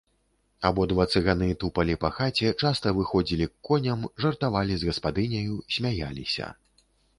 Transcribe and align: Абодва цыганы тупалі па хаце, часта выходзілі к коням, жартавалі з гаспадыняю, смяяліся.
Абодва 0.69 1.05
цыганы 1.11 1.49
тупалі 1.63 1.97
па 2.05 2.09
хаце, 2.15 2.47
часта 2.63 2.95
выходзілі 3.01 3.49
к 3.51 3.71
коням, 3.71 4.09
жартавалі 4.27 4.73
з 4.83 4.91
гаспадыняю, 4.91 5.63
смяяліся. 5.79 6.53